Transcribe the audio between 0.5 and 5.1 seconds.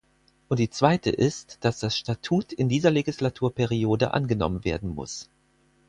die zweite ist, dass das Statut in dieser Legislaturperiode angenommen werden